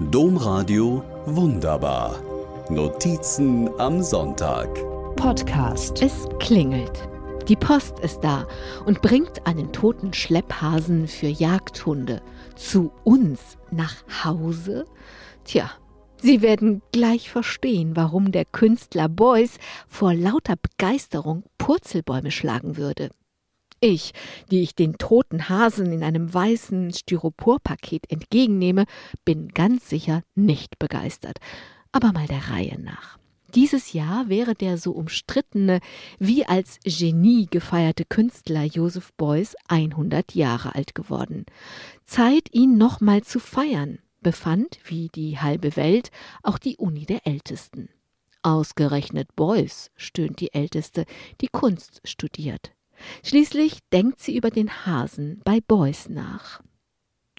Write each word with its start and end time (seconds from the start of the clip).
Domradio 0.00 1.02
Wunderbar. 1.26 2.22
Notizen 2.70 3.68
am 3.80 4.00
Sonntag. 4.00 4.68
Podcast. 5.16 6.00
Es 6.00 6.28
klingelt. 6.38 7.08
Die 7.48 7.56
Post 7.56 7.98
ist 7.98 8.20
da 8.20 8.46
und 8.86 9.02
bringt 9.02 9.44
einen 9.44 9.72
toten 9.72 10.12
Schlepphasen 10.12 11.08
für 11.08 11.26
Jagdhunde 11.26 12.22
zu 12.54 12.92
uns 13.02 13.58
nach 13.72 13.96
Hause. 14.24 14.84
Tja, 15.42 15.68
Sie 16.22 16.42
werden 16.42 16.80
gleich 16.92 17.28
verstehen, 17.28 17.96
warum 17.96 18.30
der 18.30 18.44
Künstler 18.44 19.08
Beuys 19.08 19.58
vor 19.88 20.14
lauter 20.14 20.54
Begeisterung 20.54 21.42
Purzelbäume 21.58 22.30
schlagen 22.30 22.76
würde. 22.76 23.10
Ich, 23.80 24.12
die 24.50 24.62
ich 24.62 24.74
den 24.74 24.98
toten 24.98 25.48
Hasen 25.48 25.92
in 25.92 26.02
einem 26.02 26.32
weißen 26.32 26.92
Styroporpaket 26.92 28.10
entgegennehme, 28.10 28.86
bin 29.24 29.48
ganz 29.48 29.88
sicher 29.88 30.22
nicht 30.34 30.78
begeistert. 30.78 31.38
Aber 31.92 32.12
mal 32.12 32.26
der 32.26 32.50
Reihe 32.50 32.80
nach. 32.80 33.18
Dieses 33.54 33.94
Jahr 33.94 34.28
wäre 34.28 34.54
der 34.54 34.76
so 34.76 34.92
umstrittene, 34.92 35.80
wie 36.18 36.44
als 36.44 36.78
Genie 36.84 37.46
gefeierte 37.50 38.04
Künstler 38.04 38.64
Joseph 38.64 39.12
Beuys 39.14 39.56
100 39.68 40.34
Jahre 40.34 40.74
alt 40.74 40.94
geworden. 40.94 41.46
Zeit, 42.04 42.52
ihn 42.52 42.76
nochmal 42.76 43.22
zu 43.22 43.40
feiern, 43.40 44.00
befand, 44.20 44.78
wie 44.84 45.08
die 45.14 45.38
halbe 45.38 45.76
Welt, 45.76 46.10
auch 46.42 46.58
die 46.58 46.76
Uni 46.76 47.06
der 47.06 47.26
Ältesten. 47.26 47.88
Ausgerechnet 48.42 49.34
Beuys, 49.34 49.90
stöhnt 49.96 50.40
die 50.40 50.52
Älteste, 50.52 51.06
die 51.40 51.48
Kunst 51.48 52.02
studiert. 52.04 52.72
Schließlich 53.24 53.78
denkt 53.92 54.20
sie 54.20 54.36
über 54.36 54.50
den 54.50 54.86
Hasen 54.86 55.40
bei 55.44 55.60
Beuys 55.60 56.08
nach. 56.08 56.60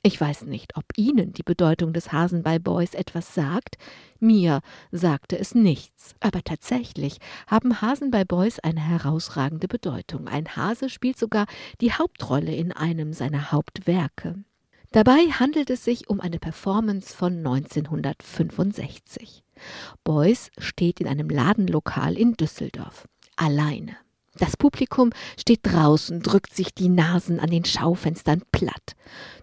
Ich 0.01 0.19
weiß 0.19 0.45
nicht, 0.45 0.77
ob 0.77 0.85
Ihnen 0.95 1.33
die 1.33 1.43
Bedeutung 1.43 1.91
des 1.91 2.13
Hasen 2.13 2.41
bei 2.41 2.57
Beuys 2.57 2.93
etwas 2.93 3.33
sagt. 3.33 3.77
Mir 4.19 4.61
sagte 4.91 5.37
es 5.37 5.55
nichts. 5.55 6.15
Aber 6.21 6.41
tatsächlich 6.41 7.17
haben 7.47 7.81
Hasen 7.81 8.09
bei 8.09 8.23
Beuys 8.23 8.59
eine 8.59 8.79
herausragende 8.79 9.67
Bedeutung. 9.67 10.29
Ein 10.29 10.55
Hase 10.55 10.89
spielt 10.89 11.19
sogar 11.19 11.47
die 11.81 11.91
Hauptrolle 11.91 12.55
in 12.55 12.71
einem 12.71 13.11
seiner 13.11 13.51
Hauptwerke. 13.51 14.35
Dabei 14.91 15.27
handelt 15.31 15.69
es 15.69 15.83
sich 15.83 16.09
um 16.09 16.21
eine 16.21 16.39
Performance 16.39 17.15
von 17.15 17.37
1965. 17.37 19.43
Beuys 20.03 20.49
steht 20.57 21.01
in 21.01 21.07
einem 21.07 21.29
Ladenlokal 21.29 22.17
in 22.17 22.33
Düsseldorf. 22.33 23.07
Alleine. 23.35 23.97
Das 24.39 24.55
Publikum 24.55 25.11
steht 25.37 25.59
draußen, 25.63 26.21
drückt 26.21 26.55
sich 26.55 26.73
die 26.73 26.87
Nasen 26.87 27.39
an 27.39 27.49
den 27.49 27.65
Schaufenstern 27.65 28.41
platt. 28.53 28.95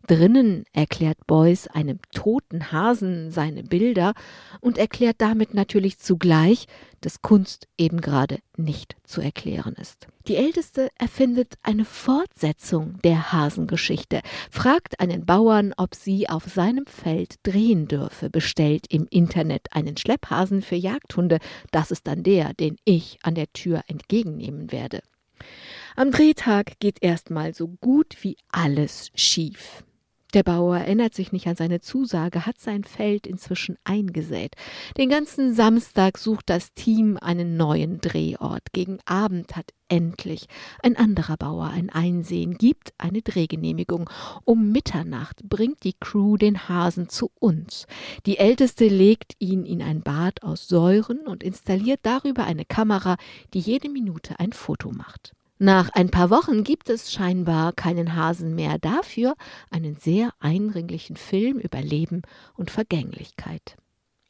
Drinnen 0.06 0.64
erklärt 0.72 1.18
Beuys 1.26 1.66
einem 1.68 1.98
toten 2.12 2.72
Hasen 2.72 3.30
seine 3.30 3.62
Bilder 3.62 4.14
und 4.60 4.78
erklärt 4.78 5.16
damit 5.18 5.52
natürlich 5.52 5.98
zugleich, 5.98 6.66
dass 7.02 7.20
Kunst 7.20 7.68
eben 7.76 8.00
gerade 8.00 8.38
nicht 8.58 8.96
zu 9.04 9.20
erklären 9.20 9.74
ist. 9.74 10.08
Die 10.28 10.36
Älteste 10.36 10.90
erfindet 10.98 11.54
eine 11.62 11.84
Fortsetzung 11.84 12.98
der 13.02 13.32
Hasengeschichte, 13.32 14.20
fragt 14.50 15.00
einen 15.00 15.24
Bauern, 15.24 15.72
ob 15.76 15.94
sie 15.94 16.28
auf 16.28 16.44
seinem 16.44 16.86
Feld 16.86 17.36
drehen 17.42 17.88
dürfe, 17.88 18.30
bestellt 18.30 18.86
im 18.88 19.06
Internet 19.08 19.68
einen 19.72 19.96
Schlepphasen 19.96 20.62
für 20.62 20.76
Jagdhunde, 20.76 21.38
das 21.70 21.90
ist 21.90 22.06
dann 22.06 22.22
der, 22.22 22.54
den 22.54 22.76
ich 22.84 23.18
an 23.22 23.34
der 23.34 23.52
Tür 23.52 23.82
entgegennehmen 23.86 24.72
werde. 24.72 25.00
Am 25.94 26.10
Drehtag 26.10 26.78
geht 26.78 27.02
erstmal 27.02 27.54
so 27.54 27.68
gut 27.68 28.16
wie 28.20 28.36
alles 28.50 29.10
schief. 29.14 29.82
Der 30.36 30.42
Bauer 30.42 30.76
erinnert 30.76 31.14
sich 31.14 31.32
nicht 31.32 31.46
an 31.46 31.56
seine 31.56 31.80
Zusage, 31.80 32.44
hat 32.44 32.60
sein 32.60 32.84
Feld 32.84 33.26
inzwischen 33.26 33.78
eingesät. 33.84 34.54
Den 34.98 35.08
ganzen 35.08 35.54
Samstag 35.54 36.18
sucht 36.18 36.50
das 36.50 36.74
Team 36.74 37.16
einen 37.16 37.56
neuen 37.56 38.02
Drehort. 38.02 38.70
Gegen 38.74 38.98
Abend 39.06 39.56
hat 39.56 39.72
endlich 39.88 40.46
ein 40.82 40.94
anderer 40.94 41.38
Bauer 41.38 41.68
ein 41.68 41.88
Einsehen, 41.88 42.58
gibt 42.58 42.92
eine 42.98 43.22
Drehgenehmigung. 43.22 44.10
Um 44.44 44.72
Mitternacht 44.72 45.42
bringt 45.48 45.84
die 45.84 45.94
Crew 45.98 46.36
den 46.36 46.68
Hasen 46.68 47.08
zu 47.08 47.30
uns. 47.40 47.86
Die 48.26 48.36
Älteste 48.36 48.88
legt 48.88 49.36
ihn 49.38 49.64
in 49.64 49.80
ein 49.80 50.02
Bad 50.02 50.42
aus 50.42 50.68
Säuren 50.68 51.20
und 51.20 51.42
installiert 51.42 52.00
darüber 52.02 52.44
eine 52.44 52.66
Kamera, 52.66 53.16
die 53.54 53.60
jede 53.60 53.88
Minute 53.88 54.38
ein 54.38 54.52
Foto 54.52 54.90
macht. 54.90 55.32
Nach 55.58 55.88
ein 55.90 56.10
paar 56.10 56.28
Wochen 56.28 56.64
gibt 56.64 56.90
es 56.90 57.10
scheinbar 57.10 57.72
keinen 57.72 58.14
Hasen 58.14 58.54
mehr, 58.54 58.78
dafür 58.78 59.34
einen 59.70 59.96
sehr 59.96 60.30
eindringlichen 60.38 61.16
Film 61.16 61.58
über 61.58 61.80
Leben 61.80 62.22
und 62.54 62.70
Vergänglichkeit. 62.70 63.76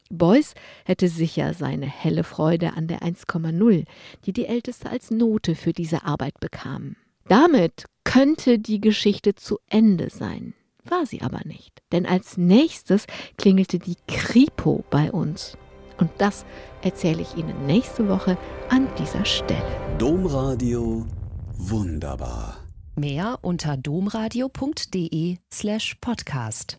Beuys 0.08 0.54
hätte 0.84 1.08
sicher 1.08 1.52
seine 1.52 1.86
helle 1.86 2.22
Freude 2.22 2.74
an 2.74 2.86
der 2.86 3.00
1,0, 3.00 3.86
die 4.24 4.32
die 4.32 4.46
Älteste 4.46 4.88
als 4.88 5.10
Note 5.10 5.56
für 5.56 5.72
diese 5.72 6.04
Arbeit 6.04 6.38
bekam. 6.38 6.94
Damit 7.26 7.86
könnte 8.04 8.60
die 8.60 8.80
Geschichte 8.80 9.34
zu 9.34 9.58
Ende 9.68 10.10
sein. 10.10 10.54
War 10.84 11.06
sie 11.06 11.22
aber 11.22 11.40
nicht, 11.44 11.82
denn 11.90 12.06
als 12.06 12.36
nächstes 12.36 13.06
klingelte 13.36 13.80
die 13.80 13.96
Kripo 14.06 14.84
bei 14.90 15.10
uns. 15.10 15.58
Und 15.98 16.10
das 16.18 16.44
erzähle 16.82 17.22
ich 17.22 17.36
Ihnen 17.36 17.66
nächste 17.66 18.08
Woche 18.08 18.36
an 18.68 18.88
dieser 18.98 19.24
Stelle. 19.24 19.96
Domradio 19.98 21.06
wunderbar. 21.56 22.58
Mehr 22.96 23.38
unter 23.42 23.76
domradio.de 23.76 25.36
slash 25.52 25.96
podcast. 26.00 26.78